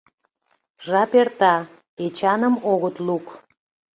Жап 0.85 1.11
эрта, 1.21 1.53
Эчаным 2.05 2.55
огыт 2.71 2.95
лук. 3.05 3.25